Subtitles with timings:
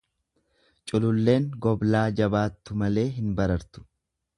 [0.91, 3.91] Cululleen goblaa jabaattu malee hin barartu.